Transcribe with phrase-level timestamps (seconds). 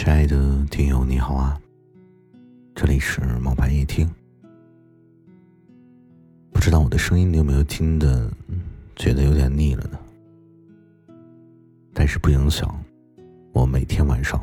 [0.00, 1.60] 亲爱的听友，你好啊！
[2.72, 4.08] 这里是毛白夜听。
[6.52, 8.30] 不知道我的声音你有没有听的，
[8.94, 9.98] 觉得有点腻了呢？
[11.92, 12.80] 但是不影响
[13.52, 14.40] 我每天晚上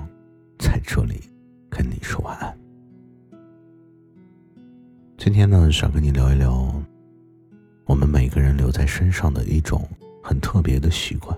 [0.59, 1.21] 在这里
[1.69, 2.57] 跟你说晚安。
[5.17, 6.69] 今天呢，想跟你聊一聊
[7.85, 9.87] 我们每个人留在身上的一种
[10.21, 11.33] 很特别的习惯。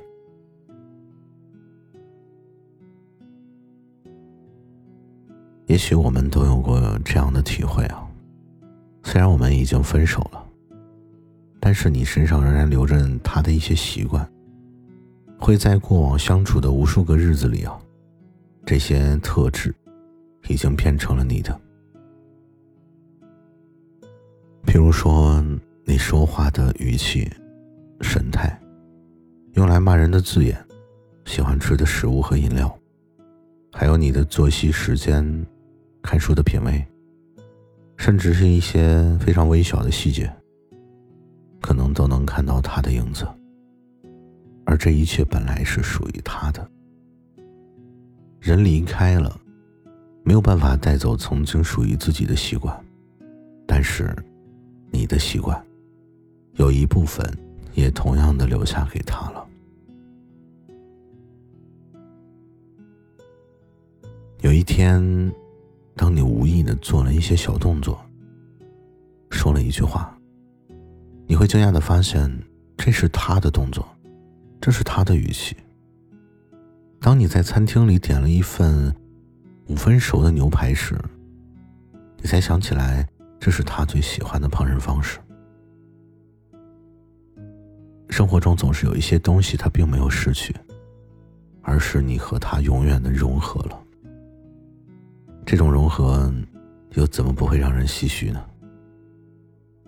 [5.77, 8.04] 也许我们都有过这样的体会啊，
[9.04, 10.44] 虽然我们已经分手了，
[11.59, 14.27] 但是你身上仍然留着他的一些习惯，
[15.38, 17.77] 会在过往相处的无数个日子里啊，
[18.66, 19.71] 这些特质
[20.48, 21.55] 已经变成了你的。
[24.66, 25.46] 比如说，
[25.85, 27.32] 你说话的语气、
[28.01, 28.60] 神态，
[29.54, 30.57] 用来骂人的字眼，
[31.26, 32.76] 喜欢吃的食物和饮料，
[33.71, 35.46] 还有你的作息时间。
[36.08, 36.82] 看书的品味，
[37.98, 40.34] 甚至是一些非常微小的细节，
[41.60, 43.27] 可能都能看到他的影子。
[44.66, 46.66] 而这一切本来是属于他的。
[48.40, 49.38] 人离开了，
[50.24, 52.74] 没有办法带走曾经属于自己的习惯，
[53.68, 54.16] 但是，
[54.90, 55.62] 你的习惯，
[56.54, 57.30] 有一部分
[57.74, 59.46] 也同样的留下给他了。
[64.40, 65.30] 有一天。
[65.97, 68.00] 当你无意的做了一些小动作，
[69.31, 70.16] 说了一句话，
[71.25, 72.31] 你会惊讶的发现，
[72.78, 73.85] 这是他的动作，
[74.62, 75.57] 这是他的语气。
[77.00, 78.95] 当你在餐厅里点了一份
[79.67, 80.95] 五分熟的牛排时，
[82.22, 83.06] 你才想起来，
[83.39, 85.19] 这是他最喜欢的烹饪方式。
[88.09, 90.56] 生活中总是有一些东西，它并没有失去，
[91.61, 93.83] 而是你和他永远的融合了。
[95.47, 96.30] 这种融合，
[96.96, 98.46] 又怎么不会让人唏嘘呢？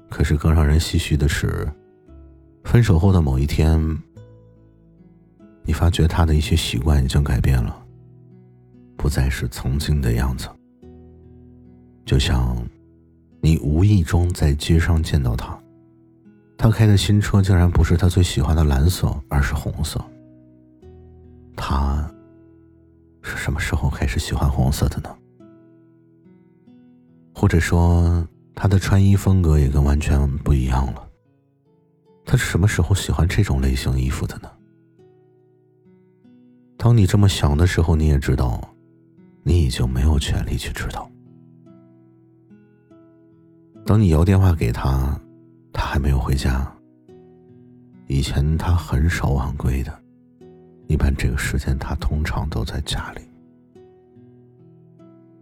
[0.09, 1.70] 可是更让人唏嘘的是，
[2.64, 3.78] 分手后的某一天，
[5.64, 7.78] 你发觉他的一些习惯已经改变了，
[8.96, 10.47] 不再是曾经的样子。
[12.06, 12.56] 就像
[13.41, 15.59] 你无意中在街上见到他，
[16.58, 20.02] 他开的新车竟然不是他最喜欢的蓝色，而是红色。
[21.53, 22.09] 他
[23.22, 25.14] 是什么时候开始喜欢红色的呢？
[27.39, 31.09] 或者说，他的穿衣风格也跟完全不一样了。
[32.25, 34.51] 他是什么时候喜欢这种类型衣服的呢？
[36.75, 38.59] 当你这么想的时候，你也知道，
[39.41, 41.09] 你已经没有权利去知道。
[43.85, 45.17] 等你摇电话给他，
[45.72, 46.69] 他还没有回家。
[48.07, 49.97] 以前他很少晚归的，
[50.88, 53.22] 一般这个时间他通常都在家里。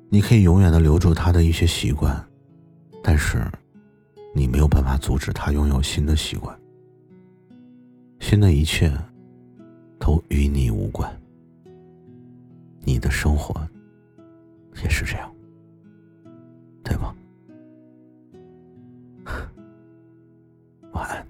[0.09, 2.25] 你可以永远的留住他的一些习惯，
[3.03, 3.45] 但是，
[4.33, 6.57] 你没有办法阻止他拥有新的习惯。
[8.19, 8.91] 新的一切，
[9.99, 11.09] 都与你无关。
[12.81, 13.53] 你的生活，
[14.81, 15.29] 也是这样，
[16.83, 17.13] 对吗？
[20.93, 21.27] 晚安。